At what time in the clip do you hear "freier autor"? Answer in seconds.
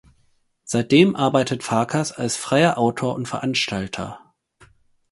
2.35-3.13